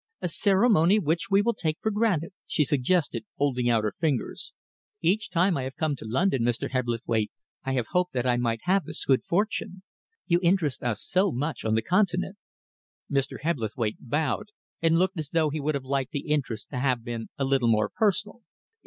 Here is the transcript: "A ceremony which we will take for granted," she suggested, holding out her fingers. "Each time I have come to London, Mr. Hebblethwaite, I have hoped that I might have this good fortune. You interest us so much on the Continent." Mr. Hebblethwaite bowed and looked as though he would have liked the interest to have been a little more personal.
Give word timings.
"A 0.19 0.27
ceremony 0.27 0.97
which 0.97 1.29
we 1.29 1.43
will 1.43 1.53
take 1.53 1.77
for 1.79 1.91
granted," 1.91 2.33
she 2.47 2.63
suggested, 2.63 3.23
holding 3.37 3.69
out 3.69 3.83
her 3.83 3.93
fingers. 3.99 4.51
"Each 4.99 5.29
time 5.29 5.55
I 5.55 5.61
have 5.61 5.75
come 5.75 5.95
to 5.97 6.07
London, 6.07 6.41
Mr. 6.41 6.71
Hebblethwaite, 6.71 7.29
I 7.63 7.73
have 7.73 7.85
hoped 7.91 8.13
that 8.13 8.25
I 8.25 8.35
might 8.37 8.61
have 8.63 8.85
this 8.85 9.05
good 9.05 9.23
fortune. 9.23 9.83
You 10.25 10.39
interest 10.41 10.81
us 10.81 11.03
so 11.03 11.31
much 11.31 11.63
on 11.63 11.75
the 11.75 11.83
Continent." 11.83 12.37
Mr. 13.11 13.41
Hebblethwaite 13.41 13.97
bowed 14.09 14.47
and 14.81 14.97
looked 14.97 15.19
as 15.19 15.29
though 15.29 15.51
he 15.51 15.59
would 15.61 15.75
have 15.75 15.85
liked 15.85 16.13
the 16.13 16.29
interest 16.31 16.71
to 16.71 16.79
have 16.79 17.03
been 17.03 17.27
a 17.37 17.45
little 17.45 17.69
more 17.69 17.87
personal. 17.95 18.41